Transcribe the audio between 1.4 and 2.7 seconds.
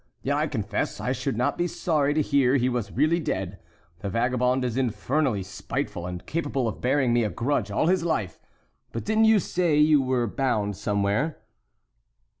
be sorry to hear he